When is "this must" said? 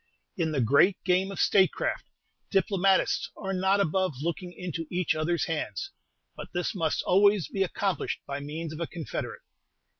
6.55-7.03